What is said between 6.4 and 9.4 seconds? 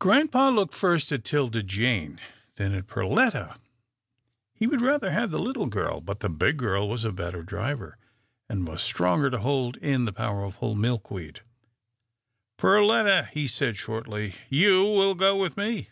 girl was a better driver, and was stronger to